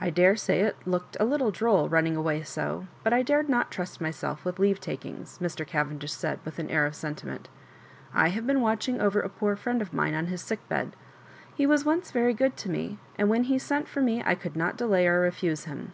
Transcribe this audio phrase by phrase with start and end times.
[0.00, 4.00] I daresay it looked a little droll running away so, but I dared not trust
[4.00, 5.66] myself with leavetakings," Mr.
[5.66, 7.48] Cavendish said, with an air of sentiment
[8.14, 10.94] "I have been watching over a poor friend of mine on his sickbed.
[11.52, 14.54] He was once very good to me, and when he sent for me I could
[14.54, 15.92] not delay or refuse him.